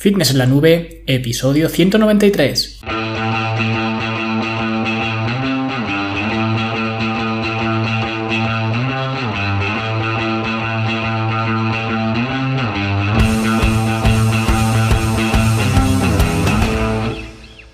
[0.00, 2.80] Fitness en la Nube, episodio 193.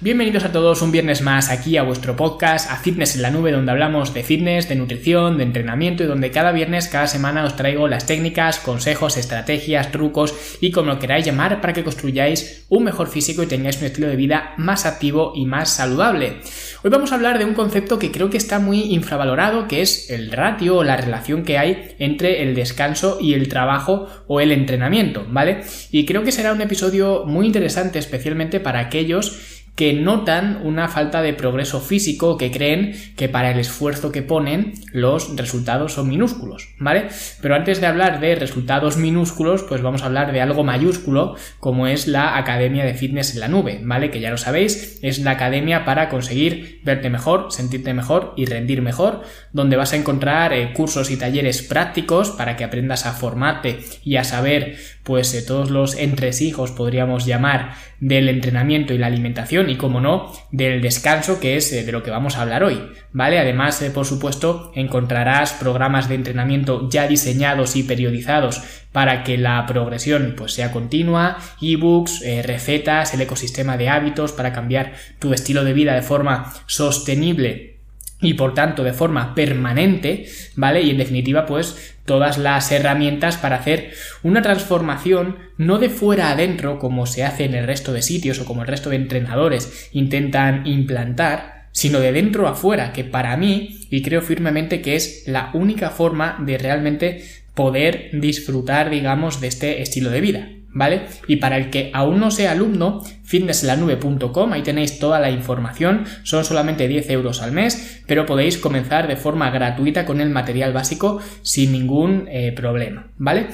[0.07, 3.51] Bienvenidos a todos un viernes más aquí a vuestro podcast, a Fitness en la Nube,
[3.51, 7.57] donde hablamos de fitness, de nutrición, de entrenamiento y donde cada viernes, cada semana os
[7.57, 12.85] traigo las técnicas, consejos, estrategias, trucos y como lo queráis llamar para que construyáis un
[12.85, 16.37] mejor físico y tengáis un estilo de vida más activo y más saludable.
[16.85, 20.09] Hoy vamos a hablar de un concepto que creo que está muy infravalorado, que es
[20.09, 24.53] el ratio o la relación que hay entre el descanso y el trabajo o el
[24.53, 25.65] entrenamiento, ¿vale?
[25.91, 31.21] Y creo que será un episodio muy interesante, especialmente para aquellos que notan una falta
[31.21, 36.71] de progreso físico, que creen que para el esfuerzo que ponen los resultados son minúsculos,
[36.79, 37.09] ¿vale?
[37.43, 41.87] Pero antes de hablar de resultados minúsculos, pues vamos a hablar de algo mayúsculo, como
[41.87, 44.11] es la Academia de Fitness en la Nube, ¿vale?
[44.11, 48.81] Que ya lo sabéis, es la academia para conseguir verte mejor, sentirte mejor y rendir
[48.81, 49.23] mejor,
[49.53, 54.17] donde vas a encontrar eh, cursos y talleres prácticos para que aprendas a formarte y
[54.17, 59.77] a saber, pues, eh, todos los entresijos, podríamos llamar, del entrenamiento y la alimentación y,
[59.77, 62.81] como no, del descanso, que es eh, de lo que vamos a hablar hoy,
[63.13, 63.39] ¿vale?
[63.39, 69.65] Además, eh, por supuesto, encontrarás programas de entrenamiento ya diseñados y periodizados para que la
[69.67, 75.65] progresión pues, sea continua, ebooks, eh, recetas, el ecosistema de hábitos para cambiar tu estilo
[75.65, 77.76] de vida de forma sostenible
[78.21, 80.83] y por tanto de forma permanente, ¿vale?
[80.83, 86.79] Y en definitiva, pues todas las herramientas para hacer una transformación no de fuera adentro
[86.79, 90.67] como se hace en el resto de sitios o como el resto de entrenadores intentan
[90.67, 95.51] implantar, sino de dentro a afuera, que para mí, y creo firmemente que es la
[95.53, 97.23] única forma de realmente
[97.55, 100.49] poder disfrutar, digamos, de este estilo de vida.
[100.77, 101.07] ¿Vale?
[101.27, 106.45] Y para el que aún no sea alumno, fitnesslanube.com, ahí tenéis toda la información, son
[106.45, 111.19] solamente 10 euros al mes, pero podéis comenzar de forma gratuita con el material básico
[111.41, 113.47] sin ningún eh, problema, ¿vale?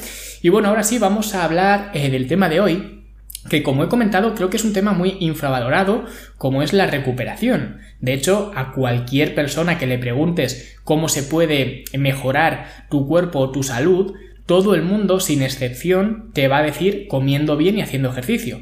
[0.43, 3.05] Y bueno, ahora sí vamos a hablar eh, del tema de hoy,
[3.49, 6.05] que como he comentado creo que es un tema muy infravalorado
[6.39, 7.79] como es la recuperación.
[8.01, 13.51] De hecho, a cualquier persona que le preguntes cómo se puede mejorar tu cuerpo o
[13.51, 14.15] tu salud,
[14.53, 18.61] todo el mundo, sin excepción, te va a decir comiendo bien y haciendo ejercicio.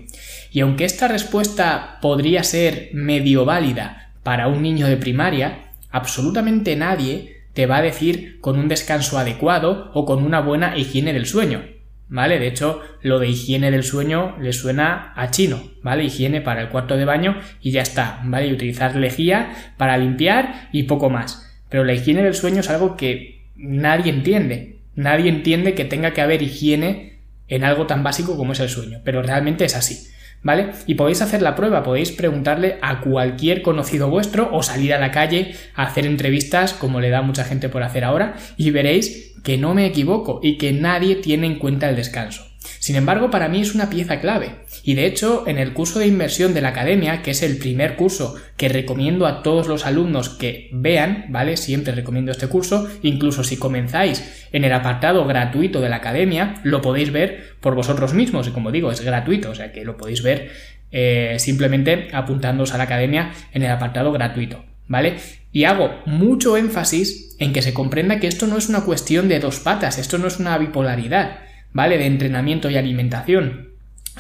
[0.53, 7.39] Y aunque esta respuesta podría ser medio válida para un niño de primaria, absolutamente nadie
[7.55, 11.65] te va a decir con un descanso adecuado o con una buena higiene del sueño.
[12.09, 12.39] ¿Vale?
[12.39, 16.05] De hecho, lo de higiene del sueño le suena a chino, ¿vale?
[16.05, 18.47] Higiene para el cuarto de baño y ya está, ¿vale?
[18.47, 21.51] Y utilizar lejía para limpiar y poco más.
[21.69, 26.21] Pero la higiene del sueño es algo que nadie entiende, Nadie entiende que tenga que
[26.21, 30.09] haber higiene en algo tan básico como es el sueño, pero realmente es así.
[30.43, 30.71] ¿Vale?
[30.87, 35.11] Y podéis hacer la prueba, podéis preguntarle a cualquier conocido vuestro o salir a la
[35.11, 39.59] calle a hacer entrevistas como le da mucha gente por hacer ahora y veréis que
[39.59, 42.47] no me equivoco y que nadie tiene en cuenta el descanso.
[42.79, 44.61] Sin embargo, para mí es una pieza clave.
[44.83, 47.97] Y de hecho, en el curso de inversión de la academia, que es el primer
[47.97, 51.57] curso que recomiendo a todos los alumnos que vean, ¿vale?
[51.57, 56.81] Siempre recomiendo este curso, incluso si comenzáis en el apartado gratuito de la academia, lo
[56.81, 58.49] podéis ver por vosotros mismos.
[58.49, 60.51] Y como digo, es gratuito, o sea que lo podéis ver
[60.93, 64.65] eh, simplemente apuntándoos a la academia en el apartado gratuito.
[64.89, 65.17] ¿Vale?
[65.53, 69.39] Y hago mucho énfasis en que se comprenda que esto no es una cuestión de
[69.39, 71.39] dos patas, esto no es una bipolaridad.
[71.73, 71.99] ¿vale?
[71.99, 73.70] De entrenamiento y alimentación,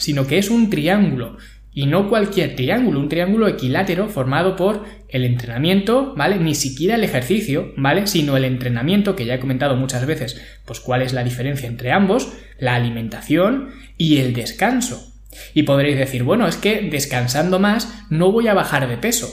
[0.00, 1.36] sino que es un triángulo.
[1.72, 6.38] Y no cualquier triángulo, un triángulo equilátero formado por el entrenamiento, ¿vale?
[6.38, 8.08] Ni siquiera el ejercicio, ¿vale?
[8.08, 11.92] Sino el entrenamiento, que ya he comentado muchas veces, pues cuál es la diferencia entre
[11.92, 15.12] ambos, la alimentación y el descanso.
[15.54, 19.28] Y podréis decir, bueno, es que descansando más no voy a bajar de peso.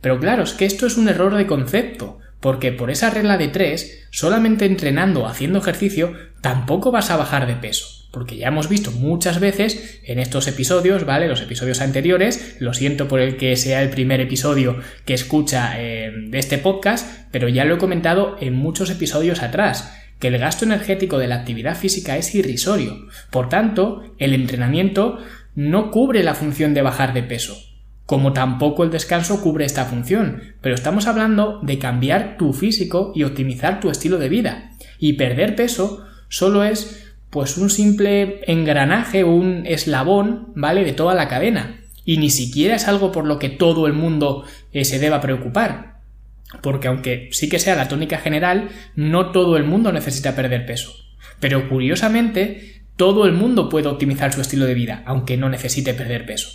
[0.00, 3.48] Pero claro, es que esto es un error de concepto, porque por esa regla de
[3.48, 8.01] tres, solamente entrenando o haciendo ejercicio, tampoco vas a bajar de peso.
[8.12, 11.26] Porque ya hemos visto muchas veces en estos episodios, ¿vale?
[11.26, 16.12] Los episodios anteriores, lo siento por el que sea el primer episodio que escucha eh,
[16.28, 20.64] de este podcast, pero ya lo he comentado en muchos episodios atrás que el gasto
[20.64, 23.08] energético de la actividad física es irrisorio.
[23.30, 25.18] Por tanto, el entrenamiento
[25.56, 27.56] no cubre la función de bajar de peso
[28.12, 33.22] como tampoco el descanso cubre esta función, pero estamos hablando de cambiar tu físico y
[33.22, 34.72] optimizar tu estilo de vida.
[34.98, 37.01] Y perder peso solo es
[37.32, 40.84] pues un simple engranaje, un eslabón, ¿vale?
[40.84, 41.80] De toda la cadena.
[42.04, 46.02] Y ni siquiera es algo por lo que todo el mundo eh, se deba preocupar.
[46.60, 50.92] Porque aunque sí que sea la tónica general, no todo el mundo necesita perder peso.
[51.40, 56.26] Pero curiosamente, todo el mundo puede optimizar su estilo de vida, aunque no necesite perder
[56.26, 56.50] peso.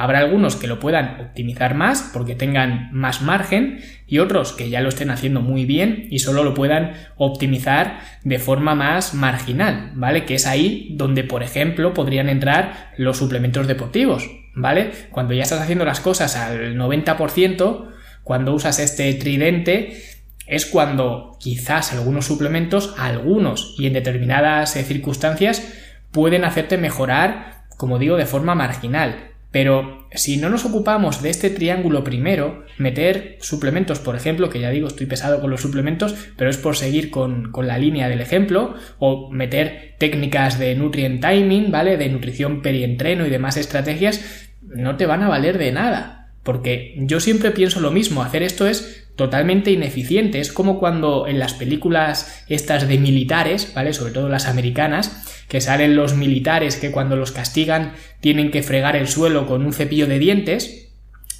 [0.00, 4.80] Habrá algunos que lo puedan optimizar más porque tengan más margen y otros que ya
[4.80, 10.24] lo estén haciendo muy bien y solo lo puedan optimizar de forma más marginal, ¿vale?
[10.24, 14.90] Que es ahí donde, por ejemplo, podrían entrar los suplementos deportivos, ¿vale?
[15.10, 17.90] Cuando ya estás haciendo las cosas al 90%,
[18.24, 20.02] cuando usas este tridente,
[20.46, 25.74] es cuando quizás algunos suplementos, algunos y en determinadas eh, circunstancias,
[26.10, 29.29] pueden hacerte mejorar, como digo, de forma marginal.
[29.50, 34.70] Pero si no nos ocupamos de este triángulo primero, meter suplementos, por ejemplo, que ya
[34.70, 38.20] digo, estoy pesado con los suplementos, pero es por seguir con, con, la línea del
[38.20, 41.96] ejemplo, o meter técnicas de nutrient timing, ¿vale?
[41.96, 46.32] De nutrición perientreno y demás estrategias, no te van a valer de nada.
[46.42, 50.40] Porque yo siempre pienso lo mismo, hacer esto es totalmente ineficiente.
[50.40, 53.92] Es como cuando en las películas estas de militares, ¿vale?
[53.92, 58.96] Sobre todo las americanas, que salen los militares que cuando los castigan tienen que fregar
[58.96, 60.88] el suelo con un cepillo de dientes.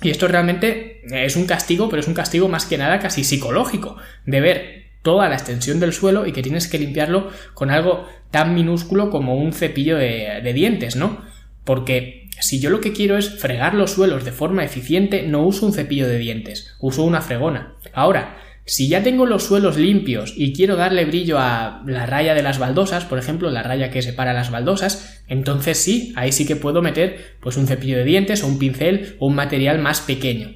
[0.03, 3.97] Y esto realmente es un castigo, pero es un castigo más que nada casi psicológico,
[4.27, 8.55] de ver toda la extensión del suelo y que tienes que limpiarlo con algo tan
[8.55, 11.25] minúsculo como un cepillo de, de dientes, ¿no?
[11.65, 15.67] Porque si yo lo que quiero es fregar los suelos de forma eficiente, no uso
[15.67, 17.75] un cepillo de dientes, uso una fregona.
[17.93, 22.43] Ahora, si ya tengo los suelos limpios y quiero darle brillo a la raya de
[22.43, 26.57] las baldosas, por ejemplo, la raya que separa las baldosas, entonces sí, ahí sí que
[26.57, 30.53] puedo meter pues un cepillo de dientes o un pincel o un material más pequeño.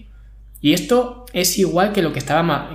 [0.60, 2.22] Y esto es igual que lo que,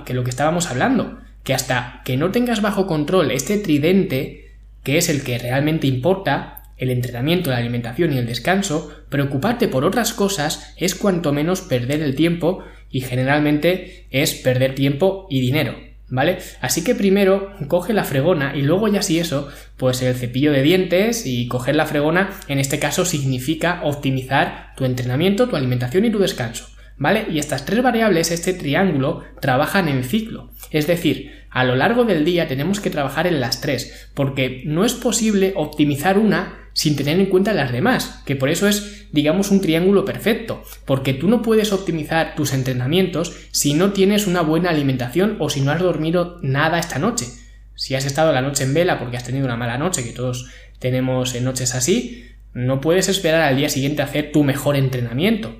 [0.04, 4.52] que lo que estábamos hablando, que hasta que no tengas bajo control este tridente,
[4.82, 9.84] que es el que realmente importa, el entrenamiento, la alimentación y el descanso, preocuparte por
[9.84, 15.76] otras cosas es cuanto menos perder el tiempo y generalmente es perder tiempo y dinero,
[16.08, 16.38] ¿vale?
[16.62, 20.62] Así que primero coge la fregona y luego ya si eso, pues el cepillo de
[20.62, 26.10] dientes y coger la fregona en este caso significa optimizar tu entrenamiento, tu alimentación y
[26.10, 26.66] tu descanso.
[26.96, 27.24] ¿Vale?
[27.30, 30.50] Y estas tres variables, este triángulo, trabajan en ciclo.
[30.70, 34.84] Es decir, a lo largo del día tenemos que trabajar en las tres, porque no
[34.84, 39.50] es posible optimizar una sin tener en cuenta las demás, que por eso es, digamos,
[39.50, 44.70] un triángulo perfecto, porque tú no puedes optimizar tus entrenamientos si no tienes una buena
[44.70, 47.26] alimentación o si no has dormido nada esta noche.
[47.74, 50.48] Si has estado la noche en vela porque has tenido una mala noche, que todos
[50.78, 52.24] tenemos en noches así,
[52.54, 55.54] no puedes esperar al día siguiente a hacer tu mejor entrenamiento.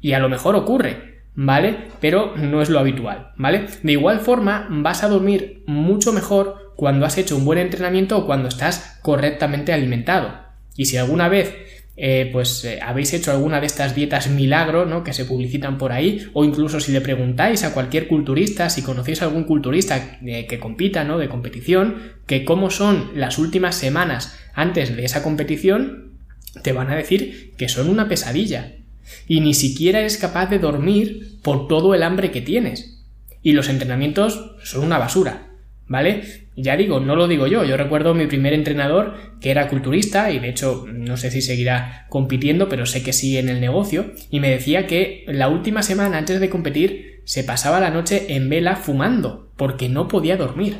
[0.00, 1.86] Y a lo mejor ocurre, ¿vale?
[2.00, 3.66] Pero no es lo habitual, ¿vale?
[3.84, 8.26] De igual forma, vas a dormir mucho mejor cuando has hecho un buen entrenamiento o
[8.26, 10.47] cuando estás correctamente alimentado.
[10.78, 11.54] Y si alguna vez
[12.00, 15.02] eh, pues eh, habéis hecho alguna de estas dietas milagro, ¿no?
[15.02, 19.20] Que se publicitan por ahí, o incluso si le preguntáis a cualquier culturista, si conocéis
[19.20, 21.18] a algún culturista eh, que compita, ¿no?
[21.18, 21.96] De competición,
[22.26, 26.12] que cómo son las últimas semanas antes de esa competición,
[26.62, 28.76] te van a decir que son una pesadilla.
[29.26, 33.02] Y ni siquiera eres capaz de dormir por todo el hambre que tienes.
[33.42, 35.48] Y los entrenamientos son una basura.
[35.88, 36.47] ¿vale?
[36.60, 40.40] Ya digo, no lo digo yo, yo recuerdo mi primer entrenador que era culturista y
[40.40, 44.40] de hecho no sé si seguirá compitiendo, pero sé que sí en el negocio, y
[44.40, 48.74] me decía que la última semana antes de competir se pasaba la noche en vela
[48.74, 50.78] fumando, porque no podía dormir.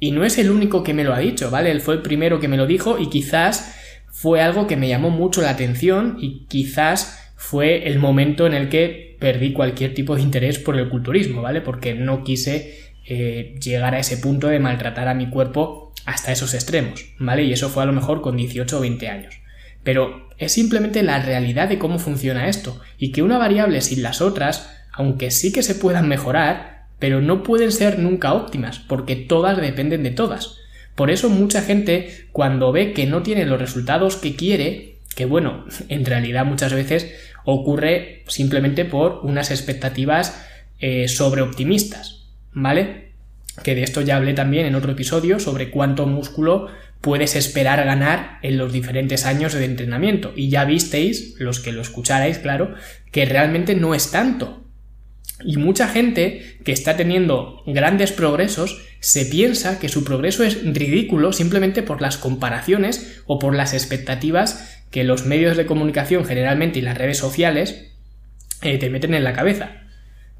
[0.00, 1.70] Y no es el único que me lo ha dicho, ¿vale?
[1.70, 3.74] Él fue el primero que me lo dijo y quizás
[4.08, 8.70] fue algo que me llamó mucho la atención y quizás fue el momento en el
[8.70, 11.60] que perdí cualquier tipo de interés por el culturismo, ¿vale?
[11.60, 16.54] Porque no quise eh, llegar a ese punto de maltratar a mi cuerpo hasta esos
[16.54, 17.44] extremos, ¿vale?
[17.44, 19.34] Y eso fue a lo mejor con 18 o 20 años.
[19.82, 24.20] Pero es simplemente la realidad de cómo funciona esto, y que una variable sin las
[24.20, 29.60] otras, aunque sí que se puedan mejorar, pero no pueden ser nunca óptimas, porque todas
[29.60, 30.58] dependen de todas.
[30.94, 35.66] Por eso mucha gente, cuando ve que no tiene los resultados que quiere, que bueno,
[35.88, 37.12] en realidad muchas veces
[37.44, 40.42] ocurre simplemente por unas expectativas
[40.80, 42.23] eh, sobreoptimistas,
[42.54, 43.12] ¿vale?
[43.62, 46.68] Que de esto ya hablé también en otro episodio sobre cuánto músculo
[47.00, 50.32] puedes esperar ganar en los diferentes años de entrenamiento.
[50.34, 52.74] Y ya visteis, los que lo escucharais, claro,
[53.12, 54.64] que realmente no es tanto.
[55.44, 61.34] Y mucha gente que está teniendo grandes progresos se piensa que su progreso es ridículo
[61.34, 66.82] simplemente por las comparaciones o por las expectativas que los medios de comunicación generalmente y
[66.82, 67.90] las redes sociales
[68.62, 69.82] eh, te meten en la cabeza.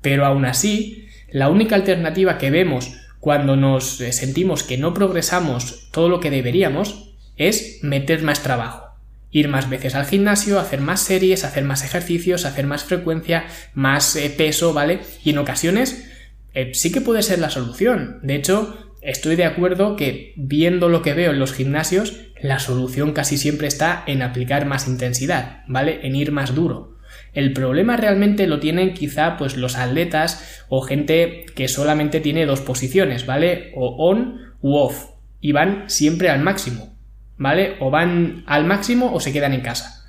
[0.00, 5.88] Pero aún así, la única alternativa que vemos cuando nos eh, sentimos que no progresamos
[5.90, 8.94] todo lo que deberíamos es meter más trabajo.
[9.32, 14.14] Ir más veces al gimnasio, hacer más series, hacer más ejercicios, hacer más frecuencia, más
[14.14, 15.00] eh, peso, ¿vale?
[15.24, 16.08] Y en ocasiones
[16.54, 18.20] eh, sí que puede ser la solución.
[18.22, 23.12] De hecho, estoy de acuerdo que viendo lo que veo en los gimnasios, la solución
[23.12, 25.98] casi siempre está en aplicar más intensidad, ¿vale?
[26.06, 26.93] En ir más duro.
[27.34, 32.60] El problema realmente lo tienen quizá pues los atletas o gente que solamente tiene dos
[32.60, 33.72] posiciones, ¿vale?
[33.74, 35.10] O on u off.
[35.40, 36.96] Y van siempre al máximo,
[37.36, 37.76] ¿vale?
[37.80, 40.04] O van al máximo o se quedan en casa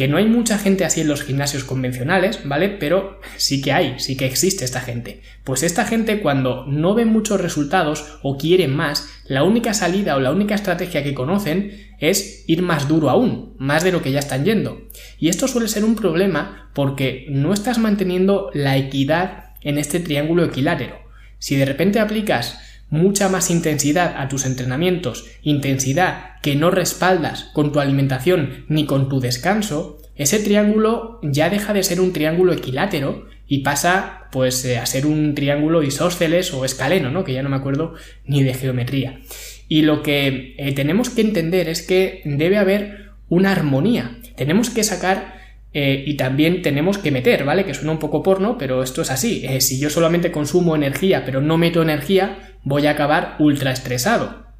[0.00, 2.70] que no hay mucha gente así en los gimnasios convencionales, ¿vale?
[2.70, 5.20] Pero sí que hay, sí que existe esta gente.
[5.44, 10.20] Pues esta gente cuando no ven muchos resultados o quieren más, la única salida o
[10.20, 14.18] la única estrategia que conocen es ir más duro aún, más de lo que ya
[14.18, 14.88] están yendo.
[15.18, 20.44] Y esto suele ser un problema porque no estás manteniendo la equidad en este triángulo
[20.44, 20.98] equilátero.
[21.38, 27.72] Si de repente aplicas mucha más intensidad a tus entrenamientos, intensidad que no respaldas con
[27.72, 33.26] tu alimentación ni con tu descanso, ese triángulo ya deja de ser un triángulo equilátero
[33.46, 37.24] y pasa pues eh, a ser un triángulo isósceles o escaleno, ¿no?
[37.24, 39.20] Que ya no me acuerdo ni de geometría.
[39.70, 44.18] Y lo que eh, tenemos que entender es que debe haber una armonía.
[44.36, 45.40] Tenemos que sacar
[45.72, 47.64] eh, y también tenemos que meter, ¿vale?
[47.64, 49.46] Que suena un poco porno, pero esto es así.
[49.60, 54.50] si yo solamente consumo energía pero no meto energía, voy a acabar ultra estresado.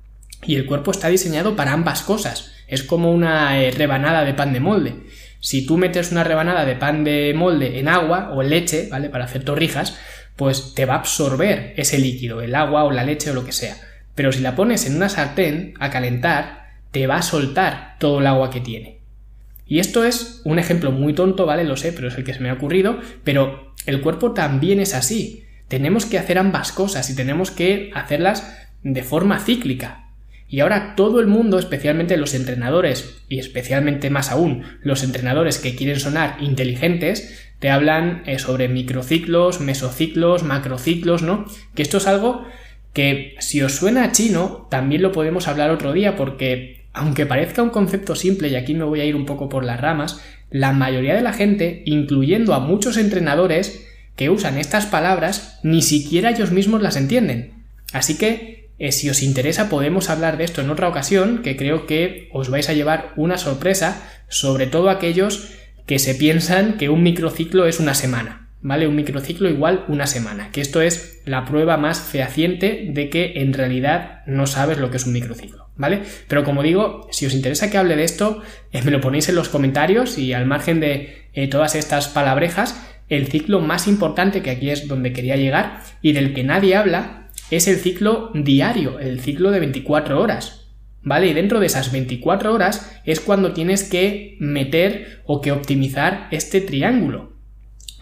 [0.47, 2.53] Y el cuerpo está diseñado para ambas cosas.
[2.67, 4.95] Es como una eh, rebanada de pan de molde.
[5.41, 9.11] Si tú metes una rebanada de pan de molde en agua o en leche, ¿vale?
[9.11, 9.99] Para hacer torrijas,
[10.37, 13.53] pues te va a absorber ese líquido, el agua o la leche o lo que
[13.53, 13.77] sea.
[14.21, 18.27] Pero si la pones en una sartén a calentar, te va a soltar todo el
[18.27, 18.99] agua que tiene.
[19.65, 21.65] Y esto es un ejemplo muy tonto, ¿vale?
[21.65, 24.95] Lo sé, pero es el que se me ha ocurrido, pero el cuerpo también es
[24.95, 30.09] así tenemos que hacer ambas cosas y tenemos que hacerlas de forma cíclica.
[30.49, 35.77] Y ahora todo el mundo, especialmente los entrenadores, y especialmente más aún los entrenadores que
[35.77, 41.45] quieren sonar inteligentes, te hablan eh, sobre microciclos, mesociclos, macrociclos, ¿no?
[41.77, 42.45] Que esto es algo
[42.93, 47.71] que si os suena chino, también lo podemos hablar otro día porque aunque parezca un
[47.71, 50.21] concepto simple, y aquí me voy a ir un poco por las ramas,
[50.51, 56.31] la mayoría de la gente, incluyendo a muchos entrenadores, que usan estas palabras ni siquiera
[56.31, 57.55] ellos mismos las entienden.
[57.93, 61.87] Así que, eh, si os interesa, podemos hablar de esto en otra ocasión, que creo
[61.87, 65.53] que os vais a llevar una sorpresa, sobre todo aquellos
[65.87, 68.50] que se piensan que un microciclo es una semana.
[68.63, 68.87] ¿Vale?
[68.87, 73.55] Un microciclo igual una semana, que esto es la prueba más fehaciente de que en
[73.55, 76.03] realidad no sabes lo que es un microciclo, ¿vale?
[76.29, 79.37] Pero como digo, si os interesa que hable de esto, eh, me lo ponéis en
[79.37, 84.51] los comentarios y al margen de eh, todas estas palabrejas, el ciclo más importante, que
[84.51, 89.21] aquí es donde quería llegar, y del que nadie habla, es el ciclo diario, el
[89.21, 90.69] ciclo de 24 horas.
[91.03, 91.29] ¿Vale?
[91.29, 96.61] Y dentro de esas 24 horas es cuando tienes que meter o que optimizar este
[96.61, 97.40] triángulo.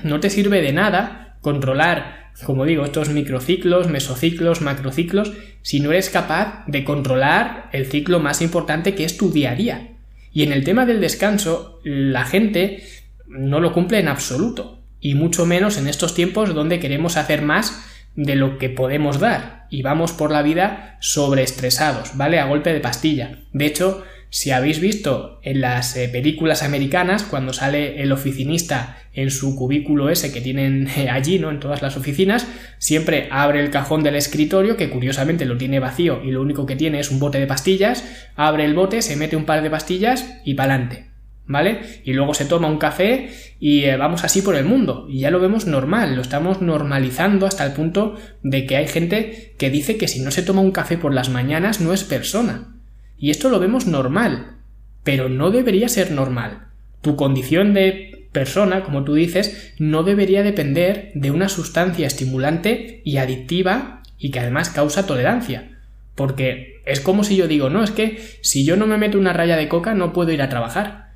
[0.02, 6.10] No te sirve de nada controlar, como digo, estos microciclos, mesociclos, macrociclos, si no eres
[6.10, 9.88] capaz de controlar el ciclo más importante que es tu día a día.
[10.32, 12.82] Y en el tema del descanso, la gente
[13.26, 17.84] no lo cumple en absoluto y mucho menos en estos tiempos donde queremos hacer más
[18.14, 22.40] de lo que podemos dar y vamos por la vida sobreestresados, ¿vale?
[22.40, 23.38] A golpe de pastilla.
[23.52, 29.30] De hecho, si habéis visto en las eh, películas americanas, cuando sale el oficinista en
[29.30, 31.50] su cubículo ese que tienen eh, allí, ¿no?
[31.50, 32.46] En todas las oficinas,
[32.78, 36.76] siempre abre el cajón del escritorio, que curiosamente lo tiene vacío y lo único que
[36.76, 38.04] tiene es un bote de pastillas,
[38.36, 41.08] abre el bote, se mete un par de pastillas y pa'lante.
[41.48, 41.80] ¿vale?
[42.04, 45.06] Y luego se toma un café y eh, vamos así por el mundo.
[45.08, 49.54] Y ya lo vemos normal, lo estamos normalizando hasta el punto de que hay gente
[49.58, 52.77] que dice que si no se toma un café por las mañanas no es persona.
[53.18, 54.56] Y esto lo vemos normal,
[55.04, 56.68] pero no debería ser normal.
[57.02, 63.16] Tu condición de persona, como tú dices, no debería depender de una sustancia estimulante y
[63.16, 65.78] adictiva y que además causa tolerancia.
[66.14, 69.32] Porque es como si yo digo, no, es que si yo no me meto una
[69.32, 71.12] raya de coca no puedo ir a trabajar.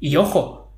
[0.00, 0.72] Y ojo,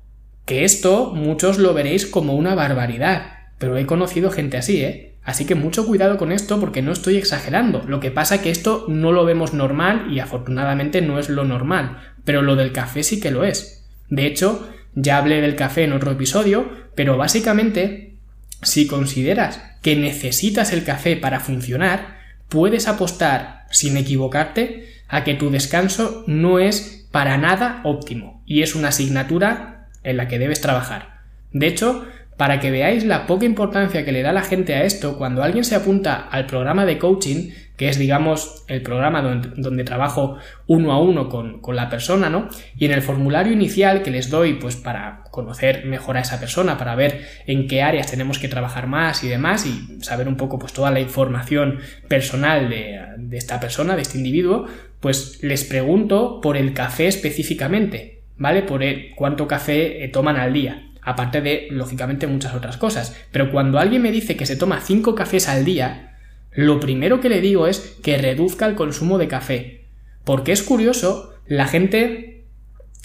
[0.45, 5.08] que esto muchos lo veréis como una barbaridad, pero he conocido gente así, ¿eh?
[5.29, 7.83] Así que mucho cuidado con esto porque no estoy exagerando.
[7.85, 11.45] Lo que pasa es que esto no lo vemos normal y afortunadamente no es lo
[11.45, 13.85] normal, pero lo del café sí que lo es.
[14.09, 18.15] De hecho, ya hablé del café en otro episodio, pero básicamente,
[18.63, 22.17] si consideras que necesitas el café para funcionar,
[22.47, 28.73] puedes apostar, sin equivocarte, a que tu descanso no es para nada óptimo y es
[28.73, 31.19] una asignatura en la que debes trabajar.
[31.51, 32.07] De hecho,
[32.39, 35.65] para que veáis la poca importancia que le da la gente a esto, cuando alguien
[35.65, 41.01] se apunta al programa de coaching, que es, digamos, el programa donde, trabajo uno a
[41.01, 42.47] uno con, la persona, ¿no?
[42.77, 46.77] Y en el formulario inicial que les doy, pues para conocer mejor a esa persona,
[46.77, 50.57] para ver en qué áreas tenemos que trabajar más y demás, y saber un poco,
[50.59, 54.65] pues, toda la información personal de, de esta persona, de este individuo,
[55.01, 58.61] pues les pregunto por el café específicamente, ¿vale?
[58.61, 63.15] Por el, cuánto café eh, toman al día aparte de, lógicamente, muchas otras cosas.
[63.31, 66.09] Pero cuando alguien me dice que se toma 5 cafés al día,
[66.51, 69.85] lo primero que le digo es que reduzca el consumo de café.
[70.23, 72.45] Porque es curioso, la gente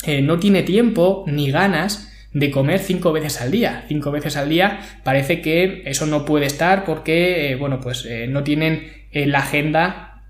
[0.06, 3.84] eh, no tiene tiempo ni ganas de comer cinco veces al día.
[3.88, 8.26] Cinco veces al día parece que eso no puede estar porque, eh, bueno, pues eh,
[8.28, 10.24] no tienen la agenda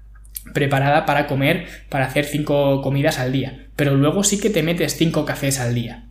[0.52, 3.68] preparada para comer, para hacer cinco comidas al día.
[3.76, 6.04] Pero luego sí que te metes cinco cafés al día.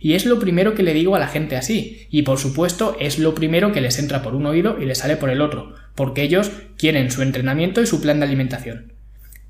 [0.00, 2.06] Y es lo primero que le digo a la gente así.
[2.10, 5.16] Y por supuesto es lo primero que les entra por un oído y les sale
[5.16, 8.92] por el otro, porque ellos quieren su entrenamiento y su plan de alimentación.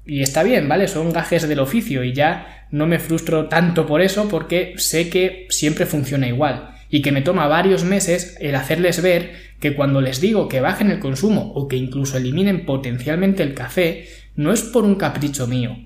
[0.06, 0.88] Y está bien, ¿vale?
[0.88, 5.46] Son gajes del oficio y ya no me frustro tanto por eso porque sé que
[5.50, 10.20] siempre funciona igual y que me toma varios meses el hacerles ver que cuando les
[10.20, 14.84] digo que bajen el consumo o que incluso eliminen potencialmente el café, no es por
[14.84, 15.76] un capricho mío,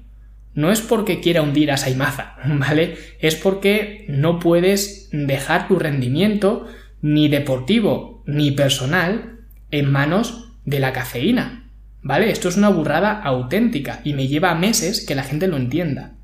[0.54, 2.96] no es porque quiera hundir a Saimaza, ¿vale?
[3.20, 6.66] Es porque no puedes dejar tu rendimiento
[7.00, 9.40] ni deportivo ni personal
[9.70, 11.70] en manos de la cafeína,
[12.02, 12.30] ¿vale?
[12.30, 16.14] Esto es una burrada auténtica y me lleva meses que la gente lo entienda.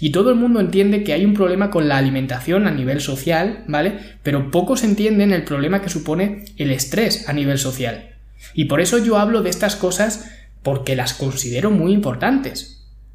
[0.00, 3.64] Y todo el mundo entiende que hay un problema con la alimentación a nivel social,
[3.68, 3.98] ¿vale?
[4.22, 8.14] Pero pocos entienden el problema que supone el estrés a nivel social.
[8.54, 10.30] Y por eso yo hablo de estas cosas
[10.62, 12.73] porque las considero muy importantes.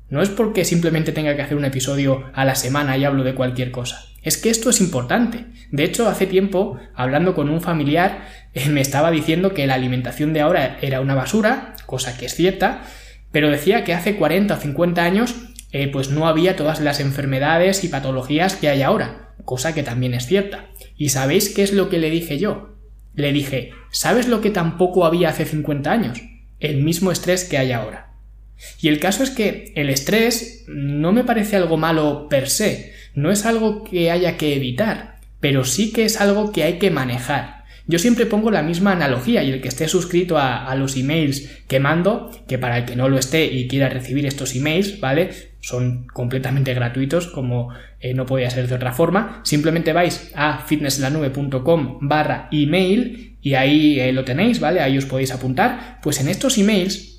[0.09, 3.35] No es porque simplemente tenga que hacer un episodio a la semana y hablo de
[3.35, 4.05] cualquier cosa.
[4.23, 5.45] Es que esto es importante.
[5.71, 10.33] De hecho, hace tiempo, hablando con un familiar, eh, me estaba diciendo que la alimentación
[10.33, 12.83] de ahora era una basura, cosa que es cierta,
[13.31, 15.35] pero decía que hace 40 o 50 años
[15.71, 20.15] eh, pues no había todas las enfermedades y patologías que hay ahora, cosa que también
[20.15, 20.65] es cierta.
[20.97, 22.77] ¿Y sabéis qué es lo que le dije yo?
[23.13, 26.21] Le dije, ¿sabes lo que tampoco había hace 50 años?
[26.59, 28.08] El mismo estrés que hay ahora.
[28.81, 33.31] Y el caso es que el estrés no me parece algo malo per se, no
[33.31, 37.59] es algo que haya que evitar, pero sí que es algo que hay que manejar.
[37.89, 41.79] Yo siempre pongo la misma analogía y el que esté suscrito a, los emails que
[41.79, 45.31] mando, que para el que no lo esté y quiera recibir estos emails, ¿vale?
[45.60, 49.41] Son completamente gratuitos como eh, no podía ser de otra forma.
[49.43, 54.81] Simplemente vais a fitnesslanube.com barra email y ahí eh, lo tenéis, ¿vale?
[54.81, 55.99] Ahí os podéis apuntar.
[56.03, 57.18] Pues en estos emails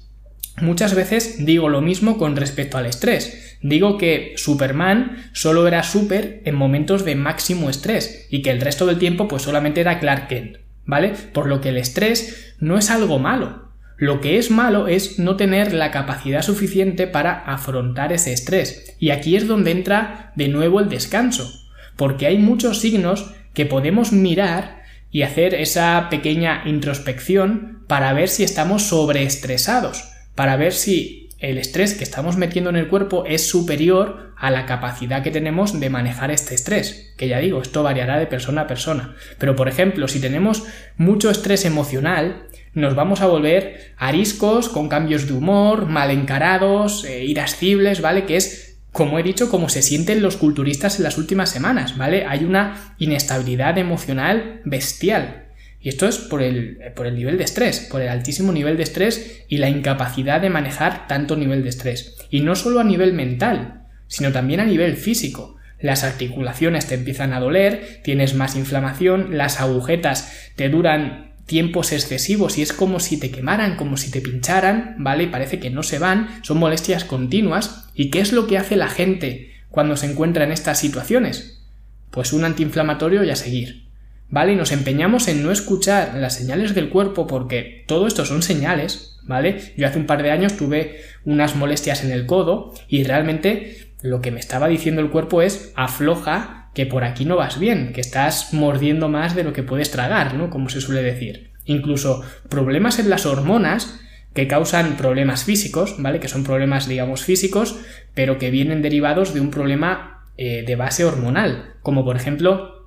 [0.60, 3.56] Muchas veces digo lo mismo con respecto al estrés.
[3.62, 8.86] Digo que Superman solo era super en momentos de máximo estrés y que el resto
[8.86, 11.12] del tiempo pues solamente era Clark Kent, ¿vale?
[11.32, 13.70] Por lo que el estrés no es algo malo.
[13.96, 18.96] Lo que es malo es no tener la capacidad suficiente para afrontar ese estrés.
[18.98, 21.52] Y aquí es donde entra de nuevo el descanso,
[21.96, 28.42] porque hay muchos signos que podemos mirar y hacer esa pequeña introspección para ver si
[28.42, 30.10] estamos sobreestresados
[30.40, 34.64] para ver si el estrés que estamos metiendo en el cuerpo es superior a la
[34.64, 37.12] capacidad que tenemos de manejar este estrés.
[37.18, 39.14] Que ya digo, esto variará de persona a persona.
[39.36, 40.64] Pero por ejemplo, si tenemos
[40.96, 47.22] mucho estrés emocional, nos vamos a volver ariscos, con cambios de humor, mal encarados, eh,
[47.26, 48.24] irascibles, ¿vale?
[48.24, 52.24] Que es como he dicho, como se sienten los culturistas en las últimas semanas, ¿vale?
[52.24, 55.49] Hay una inestabilidad emocional bestial.
[55.80, 58.82] Y esto es por el, por el nivel de estrés, por el altísimo nivel de
[58.82, 62.16] estrés y la incapacidad de manejar tanto nivel de estrés.
[62.30, 65.56] Y no solo a nivel mental, sino también a nivel físico.
[65.80, 72.58] Las articulaciones te empiezan a doler, tienes más inflamación, las agujetas te duran tiempos excesivos
[72.58, 75.26] y es como si te quemaran, como si te pincharan, ¿vale?
[75.26, 77.88] Parece que no se van, son molestias continuas.
[77.94, 81.64] ¿Y qué es lo que hace la gente cuando se encuentra en estas situaciones?
[82.10, 83.89] Pues un antiinflamatorio y a seguir.
[84.30, 84.52] ¿Vale?
[84.52, 89.18] Y nos empeñamos en no escuchar las señales del cuerpo porque todo esto son señales,
[89.22, 89.72] ¿vale?
[89.76, 94.20] Yo hace un par de años tuve unas molestias en el codo y realmente lo
[94.20, 98.00] que me estaba diciendo el cuerpo es afloja que por aquí no vas bien, que
[98.00, 100.50] estás mordiendo más de lo que puedes tragar, ¿no?
[100.50, 101.50] Como se suele decir.
[101.64, 104.00] Incluso problemas en las hormonas
[104.34, 106.20] que causan problemas físicos, ¿vale?
[106.20, 107.80] Que son problemas, digamos, físicos,
[108.14, 112.79] pero que vienen derivados de un problema eh, de base hormonal, como por ejemplo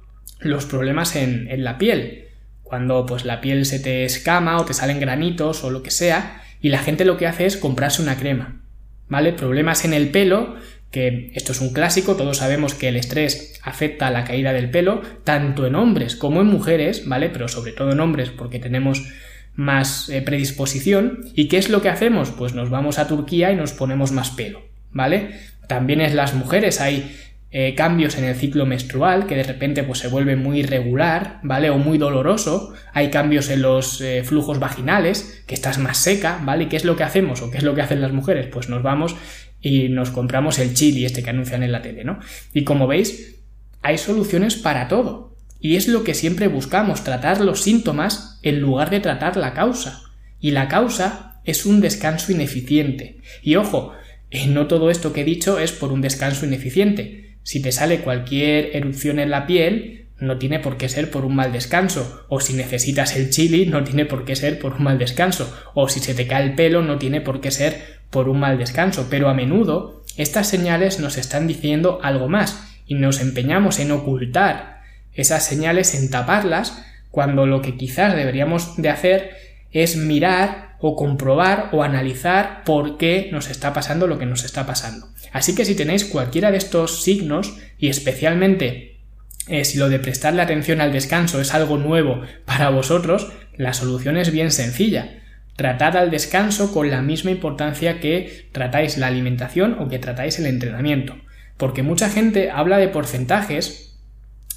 [0.43, 2.25] los problemas en, la piel.
[2.61, 6.41] Cuando pues la piel se te escama o te salen granitos o lo que sea,
[6.61, 8.61] y la gente lo que hace es comprarse una crema.
[9.07, 9.33] ¿Vale?
[9.33, 10.55] Problemas en el pelo,
[10.89, 14.71] que esto es un clásico, todos sabemos que el estrés afecta a la caída del
[14.71, 17.29] pelo, tanto en hombres como en mujeres, ¿vale?
[17.29, 19.03] Pero sobre todo en hombres, porque tenemos
[19.55, 21.25] más eh, predisposición.
[21.35, 22.31] ¿Y qué es lo que hacemos?
[22.31, 25.39] Pues nos vamos a Turquía y nos ponemos más pelo, ¿vale?
[25.67, 27.15] También es las mujeres, hay
[27.55, 31.69] eh, cambios en el ciclo menstrual que de repente pues se vuelve muy irregular, ¿vale?
[31.69, 36.63] O muy doloroso, hay cambios en los eh, flujos vaginales, que estás más seca, ¿vale?
[36.63, 38.47] ¿Y qué es lo que hacemos o qué es lo que hacen las mujeres?
[38.47, 39.15] Pues nos vamos
[39.61, 42.19] y nos compramos el chili este que anuncian en la tele, ¿no?
[42.55, 43.35] Y como veis,
[43.83, 45.37] hay soluciones para todo.
[45.59, 50.01] Y es lo que siempre buscamos, tratar los síntomas en lugar de tratar la causa.
[50.39, 53.19] Y la causa es un descanso ineficiente.
[53.43, 53.93] Y ojo,
[54.31, 57.32] eh, no todo esto que he dicho es por un descanso ineficiente.
[57.43, 61.35] Si te sale cualquier erupción en la piel, no tiene por qué ser por un
[61.35, 62.25] mal descanso.
[62.29, 65.53] O si necesitas el chili, no tiene por qué ser por un mal descanso.
[65.73, 68.57] O si se te cae el pelo, no tiene por qué ser por un mal
[68.57, 69.07] descanso.
[69.09, 74.81] Pero a menudo estas señales nos están diciendo algo más y nos empeñamos en ocultar
[75.13, 79.31] esas señales, en taparlas, cuando lo que quizás deberíamos de hacer
[79.71, 84.65] es mirar o comprobar o analizar por qué nos está pasando lo que nos está
[84.65, 85.07] pasando.
[85.31, 88.99] Así que si tenéis cualquiera de estos signos y especialmente
[89.47, 94.17] eh, si lo de prestarle atención al descanso es algo nuevo para vosotros, la solución
[94.17, 95.21] es bien sencilla.
[95.55, 100.47] Tratad al descanso con la misma importancia que tratáis la alimentación o que tratáis el
[100.47, 101.15] entrenamiento.
[101.55, 103.92] Porque mucha gente habla de porcentajes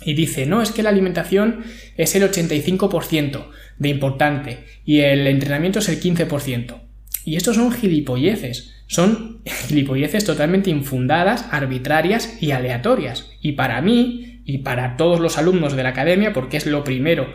[0.05, 1.65] y dice, no, es que la alimentación
[1.97, 3.47] es el 85%
[3.79, 6.81] de importante y el entrenamiento es el 15%.
[7.25, 13.31] Y estos son gilipolleces, son gilipolleces totalmente infundadas, arbitrarias y aleatorias.
[13.41, 17.27] Y para mí, y para todos los alumnos de la academia, porque es lo primero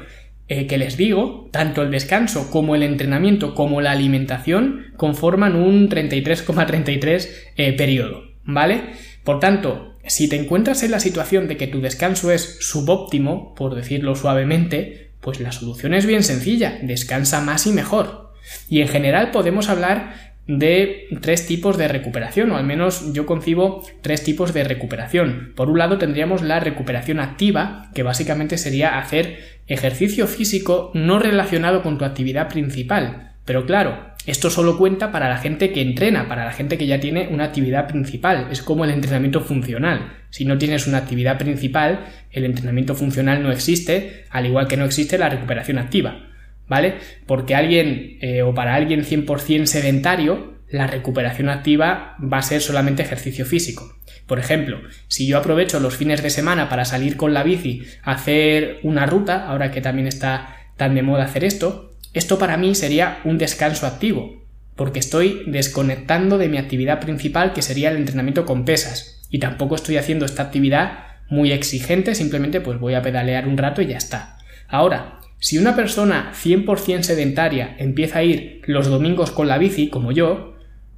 [0.47, 5.89] eh, que les digo, tanto el descanso como el entrenamiento como la alimentación conforman un
[5.89, 8.81] 33,33 eh, periodo, ¿vale?
[9.23, 13.75] Por tanto, si te encuentras en la situación de que tu descanso es subóptimo, por
[13.75, 18.33] decirlo suavemente, pues la solución es bien sencilla, descansa más y mejor.
[18.67, 23.83] Y en general podemos hablar de tres tipos de recuperación, o al menos yo concibo
[24.01, 25.53] tres tipos de recuperación.
[25.55, 31.83] Por un lado tendríamos la recuperación activa, que básicamente sería hacer ejercicio físico no relacionado
[31.83, 33.33] con tu actividad principal.
[33.45, 36.99] Pero claro, esto solo cuenta para la gente que entrena, para la gente que ya
[36.99, 38.47] tiene una actividad principal.
[38.51, 40.13] Es como el entrenamiento funcional.
[40.29, 44.85] Si no tienes una actividad principal, el entrenamiento funcional no existe, al igual que no
[44.85, 46.27] existe la recuperación activa.
[46.67, 46.95] ¿Vale?
[47.25, 53.01] Porque alguien eh, o para alguien 100% sedentario, la recuperación activa va a ser solamente
[53.01, 53.97] ejercicio físico.
[54.25, 58.79] Por ejemplo, si yo aprovecho los fines de semana para salir con la bici hacer
[58.83, 63.19] una ruta, ahora que también está tan de moda hacer esto, esto para mí sería
[63.23, 64.43] un descanso activo,
[64.75, 69.75] porque estoy desconectando de mi actividad principal que sería el entrenamiento con pesas, y tampoco
[69.75, 73.97] estoy haciendo esta actividad muy exigente, simplemente pues voy a pedalear un rato y ya
[73.97, 74.37] está.
[74.67, 80.11] Ahora, si una persona 100% sedentaria empieza a ir los domingos con la bici, como
[80.11, 80.55] yo,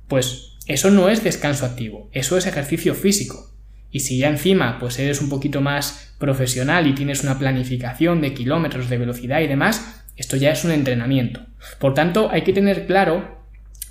[0.07, 3.51] pues eso no es descanso activo, eso es ejercicio físico.
[3.91, 8.33] Y si ya encima pues eres un poquito más profesional y tienes una planificación de
[8.33, 11.41] kilómetros, de velocidad y demás, esto ya es un entrenamiento.
[11.79, 13.43] Por tanto, hay que tener claro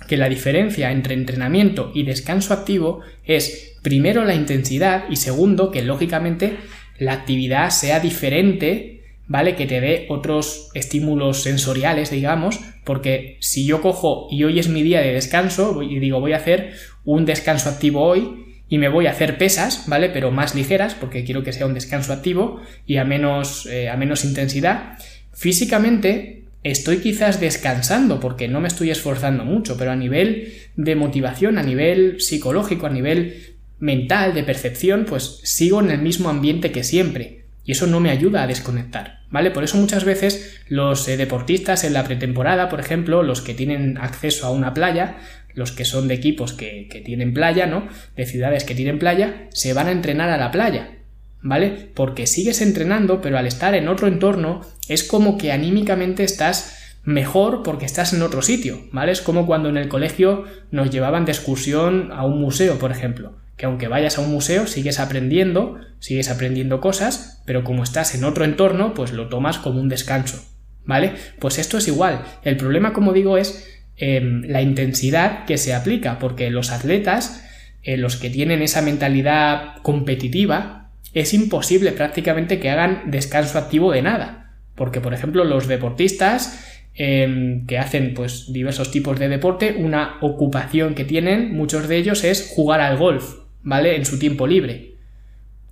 [0.07, 5.81] que la diferencia entre entrenamiento y descanso activo es primero la intensidad y segundo que
[5.81, 6.57] lógicamente
[6.97, 9.55] la actividad sea diferente, ¿vale?
[9.55, 14.83] Que te dé otros estímulos sensoriales, digamos, porque si yo cojo y hoy es mi
[14.83, 19.07] día de descanso y digo voy a hacer un descanso activo hoy y me voy
[19.07, 20.09] a hacer pesas, ¿vale?
[20.09, 23.97] Pero más ligeras porque quiero que sea un descanso activo y a menos, eh, a
[23.97, 24.97] menos intensidad
[25.33, 31.57] Físicamente estoy quizás descansando porque no me estoy esforzando mucho, pero a nivel de motivación,
[31.57, 36.83] a nivel psicológico, a nivel mental, de percepción, pues sigo en el mismo ambiente que
[36.83, 37.43] siempre.
[37.65, 39.49] Y eso no me ayuda a desconectar, ¿vale?
[39.51, 43.97] Por eso muchas veces los eh, deportistas en la pretemporada, por ejemplo, los que tienen
[43.97, 45.17] acceso a una playa,
[45.53, 47.87] los que son de equipos que, que tienen playa, ¿no?
[48.17, 50.97] De ciudades que tienen playa, se van a entrenar a la playa.
[51.43, 51.91] ¿Vale?
[51.93, 57.63] Porque sigues entrenando, pero al estar en otro entorno es como que anímicamente estás mejor
[57.63, 59.11] porque estás en otro sitio, ¿vale?
[59.11, 63.35] Es como cuando en el colegio nos llevaban de excursión a un museo, por ejemplo,
[63.57, 68.23] que aunque vayas a un museo sigues aprendiendo, sigues aprendiendo cosas, pero como estás en
[68.23, 70.41] otro entorno, pues lo tomas como un descanso,
[70.85, 71.13] ¿vale?
[71.39, 72.23] Pues esto es igual.
[72.43, 77.43] El problema, como digo, es em, la intensidad que se aplica, porque los atletas,
[77.83, 80.82] eh, los que tienen esa mentalidad competitiva,
[81.13, 84.55] es imposible prácticamente que hagan descanso activo de nada.
[84.75, 86.59] Porque, por ejemplo, los deportistas
[86.95, 92.23] em, que hacen pues diversos tipos de deporte, una ocupación que tienen, muchos de ellos,
[92.23, 93.95] es jugar al golf, ¿vale?
[93.95, 94.95] En su tiempo libre.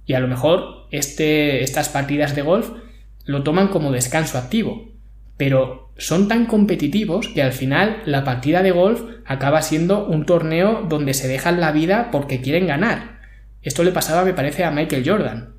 [0.05, 2.71] Y a lo mejor este, estas partidas de golf
[3.25, 4.89] lo toman como descanso activo.
[5.37, 10.85] pero son tan competitivos que al final la partida de golf acaba siendo un torneo
[10.87, 13.20] donde se dejan la vida porque quieren ganar.
[13.61, 15.53] Esto le pasaba, me parece, a Michael Jordan,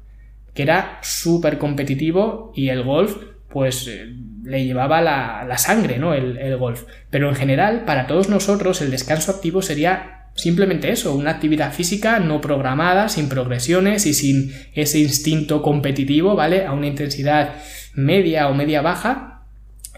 [0.54, 3.16] que era súper competitivo y el golf,
[3.48, 6.14] pues eh, le llevaba la, sangre, ¿no?
[6.14, 6.84] El, el golf.
[7.10, 12.18] Pero en general, para todos nosotros, el descanso activo sería Simplemente eso, una actividad física
[12.18, 16.64] no programada, sin progresiones y sin ese instinto competitivo, ¿vale?
[16.64, 17.56] A una intensidad
[17.94, 19.42] media o media baja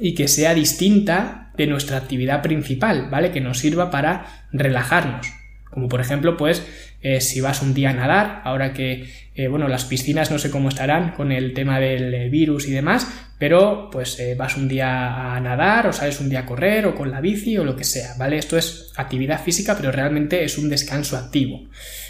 [0.01, 3.31] y que sea distinta de nuestra actividad principal, ¿vale?
[3.31, 5.29] Que nos sirva para relajarnos.
[5.71, 6.67] Como por ejemplo, pues
[7.05, 10.51] eh, si vas un día a nadar, ahora que, eh, bueno, las piscinas no sé
[10.51, 13.07] cómo estarán con el tema del eh, virus y demás,
[13.39, 17.11] pero pues vas un día a nadar o sales un día a correr o con
[17.11, 18.39] la bici o lo que sea, ¿vale?
[18.39, 21.61] Esto es actividad física, pero realmente es un descanso activo.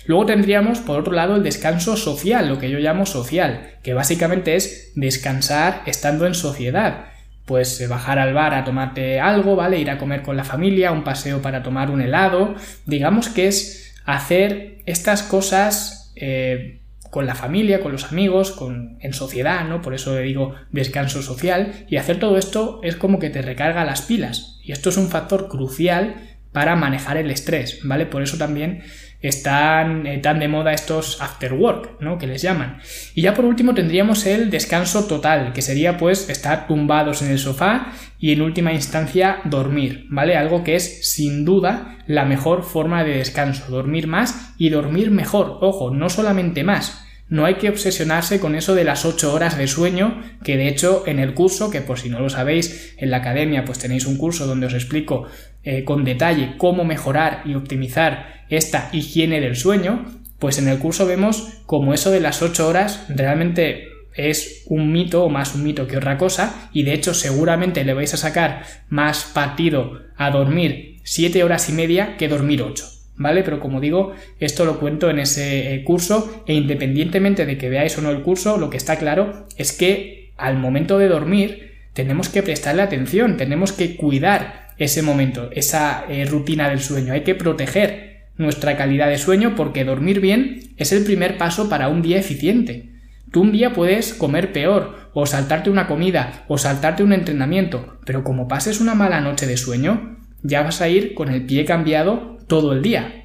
[0.06, 4.54] Luego tendríamos, por otro lado, el descanso social, lo que yo llamo social, que básicamente
[4.54, 7.06] es descansar estando en sociedad
[7.46, 9.78] pues bajar al bar a tomarte algo, ¿vale?
[9.78, 12.54] Ir a comer con la familia, un paseo para tomar un helado.
[12.86, 19.12] Digamos que es hacer estas cosas eh, con la familia, con los amigos, con, en
[19.12, 19.82] sociedad, ¿no?
[19.82, 21.86] Por eso le digo descanso social.
[21.88, 24.58] Y hacer todo esto es como que te recarga las pilas.
[24.62, 26.16] Y esto es un factor crucial
[26.52, 28.06] para manejar el estrés, ¿vale?
[28.06, 28.82] Por eso también
[29.28, 32.18] están eh, tan de moda estos after work, ¿no?
[32.18, 32.78] Que les llaman.
[33.14, 37.38] Y ya por último tendríamos el descanso total, que sería pues estar tumbados en el
[37.38, 40.36] sofá y en última instancia dormir, ¿vale?
[40.36, 45.58] Algo que es sin duda la mejor forma de descanso, dormir más y dormir mejor,
[45.60, 49.66] ojo, no solamente más, no hay que obsesionarse con eso de las 8 horas de
[49.66, 53.18] sueño, que de hecho en el curso, que por si no lo sabéis, en la
[53.18, 55.26] academia pues tenéis un curso donde os explico
[55.62, 60.04] eh, con detalle cómo mejorar y optimizar esta higiene del sueño,
[60.38, 65.24] pues en el curso vemos como eso de las 8 horas realmente es un mito
[65.24, 68.64] o más un mito que otra cosa y de hecho seguramente le vais a sacar
[68.88, 72.94] más partido a dormir 7 horas y media que dormir 8.
[73.16, 73.42] ¿vale?
[73.42, 77.96] Pero como digo, esto lo cuento en ese eh, curso e independientemente de que veáis
[77.98, 82.28] o no el curso, lo que está claro es que al momento de dormir tenemos
[82.28, 87.36] que prestarle atención, tenemos que cuidar ese momento, esa eh, rutina del sueño, hay que
[87.36, 92.18] proteger nuestra calidad de sueño porque dormir bien es el primer paso para un día
[92.18, 92.90] eficiente.
[93.30, 98.22] Tú un día puedes comer peor, o saltarte una comida, o saltarte un entrenamiento, pero
[98.24, 102.38] como pases una mala noche de sueño, ya vas a ir con el pie cambiado
[102.46, 103.24] todo el día.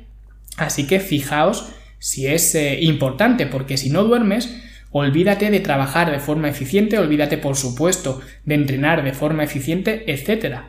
[0.58, 4.56] Así que fijaos si es eh, importante, porque si no duermes,
[4.92, 10.62] olvídate de trabajar de forma eficiente, olvídate por supuesto de entrenar de forma eficiente, etc.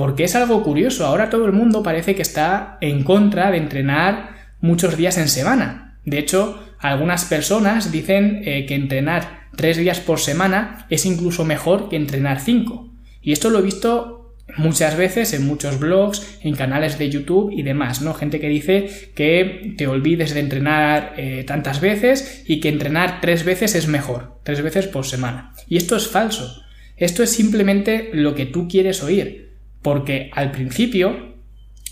[0.00, 4.30] Porque es algo curioso, ahora todo el mundo parece que está en contra de entrenar
[4.62, 5.98] muchos días en semana.
[6.06, 11.90] De hecho, algunas personas dicen eh, que entrenar tres días por semana es incluso mejor
[11.90, 12.94] que entrenar cinco.
[13.20, 17.62] Y esto lo he visto muchas veces en muchos blogs, en canales de YouTube y
[17.62, 18.14] demás, ¿no?
[18.14, 23.44] Gente que dice que te olvides de entrenar eh, tantas veces y que entrenar tres
[23.44, 25.52] veces es mejor, tres veces por semana.
[25.68, 26.62] Y esto es falso.
[26.96, 29.49] Esto es simplemente lo que tú quieres oír,
[29.82, 31.34] porque al principio,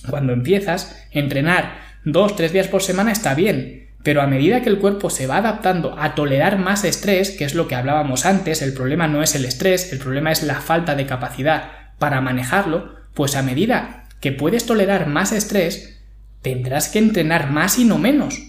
[0.08, 4.78] cuando empiezas, entrenar dos, tres días por semana está bien, pero a medida que el
[4.78, 8.72] cuerpo se va adaptando a tolerar más estrés, que es lo que hablábamos antes, el
[8.72, 13.36] problema no es el estrés, el problema es la falta de capacidad para manejarlo, pues
[13.36, 16.00] a medida que puedes tolerar más estrés,
[16.42, 18.40] tendrás que entrenar más y no menos.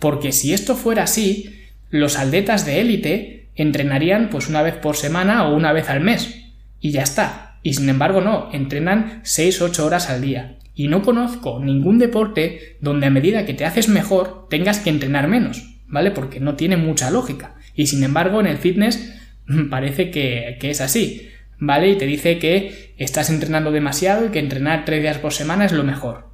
[0.00, 5.46] Porque si esto fuera así, los atletas de élite entrenarían pues una vez por semana
[5.46, 6.42] o una vez al mes.
[6.80, 7.53] Y ya está.
[7.64, 10.58] Y sin embargo no, entrenan 6-8 horas al día.
[10.72, 15.26] Y no conozco ningún deporte donde a medida que te haces mejor tengas que entrenar
[15.26, 16.12] menos, ¿vale?
[16.12, 17.56] Porque no tiene mucha lógica.
[17.74, 19.12] Y sin embargo en el fitness
[19.70, 21.30] parece que, que es así.
[21.58, 21.90] ¿vale?
[21.90, 25.72] Y te dice que estás entrenando demasiado y que entrenar tres días por semana es
[25.72, 26.30] lo mejor.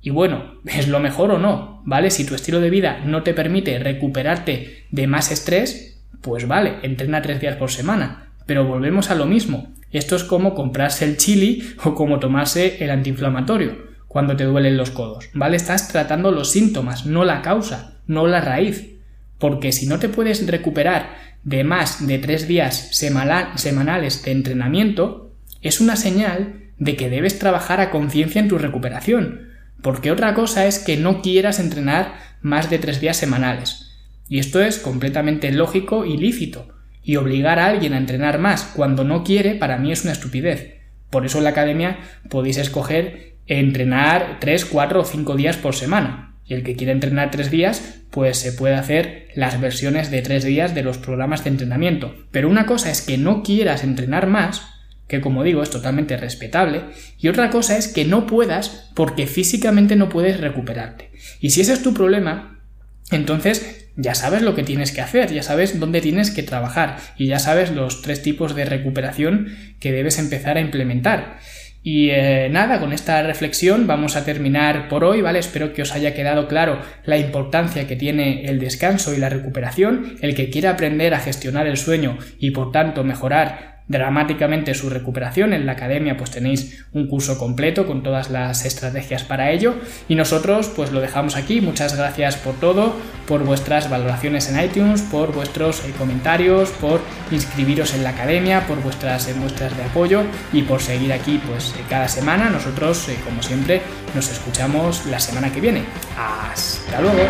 [0.00, 1.82] Y bueno, ¿es lo mejor o no?
[1.84, 2.10] ¿Vale?
[2.10, 7.22] Si tu estilo de vida no te permite recuperarte de más estrés, pues vale, entrena
[7.22, 8.32] tres días por semana.
[8.46, 9.74] Pero volvemos a lo mismo.
[9.90, 14.90] Esto es como comprarse el chili o como tomarse el antiinflamatorio cuando te duelen los
[14.90, 15.56] codos, ¿vale?
[15.56, 18.94] Estás tratando los síntomas, no la causa, no la raíz.
[19.38, 25.80] Porque si no te puedes recuperar de más de tres días semanales de entrenamiento, es
[25.80, 29.48] una señal de que debes trabajar a conciencia en tu recuperación,
[29.82, 33.92] porque otra cosa es que no quieras entrenar más de tres días semanales.
[34.28, 36.68] Y esto es completamente lógico y lícito,
[37.08, 40.74] y obligar a alguien a entrenar más cuando no quiere para mí es una estupidez.
[41.08, 46.34] Por eso en la academia podéis escoger entrenar tres, cuatro o cinco días por semana.
[46.44, 50.44] Y el que quiere entrenar tres días, pues se puede hacer las versiones de tres
[50.44, 52.14] días de los programas de entrenamiento.
[52.30, 54.66] Pero una cosa es que no quieras entrenar más
[55.06, 56.82] que como digo es totalmente respetable,
[57.18, 61.10] y otra cosa es que no puedas porque físicamente no puedes recuperarte.
[61.40, 62.60] Y si ese es tu problema,
[63.10, 67.26] entonces ya sabes lo que tienes que hacer, ya sabes dónde tienes que trabajar y
[67.26, 69.48] ya sabes los tres tipos de recuperación
[69.80, 71.38] que debes empezar a implementar.
[71.82, 75.40] Y eh, nada, con esta reflexión vamos a terminar por hoy, ¿vale?
[75.40, 80.16] Espero que os haya quedado claro la importancia que tiene el descanso y la recuperación.
[80.20, 85.52] El que quiera aprender a gestionar el sueño y por tanto mejorar dramáticamente su recuperación.
[85.52, 89.76] En la academia pues tenéis un curso completo con todas las estrategias para ello
[90.08, 91.60] y nosotros pues lo dejamos aquí.
[91.60, 92.94] Muchas gracias por todo,
[93.26, 98.80] por vuestras valoraciones en iTunes, por vuestros eh, comentarios, por inscribiros en la academia, por
[98.82, 100.22] vuestras eh, muestras de apoyo
[100.52, 102.50] y por seguir aquí pues eh, cada semana.
[102.50, 103.80] Nosotros como siempre
[104.14, 105.82] nos escuchamos la semana que viene.
[106.16, 107.22] Hasta luego.